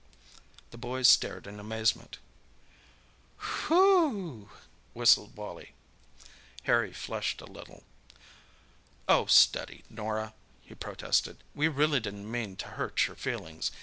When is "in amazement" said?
1.45-2.17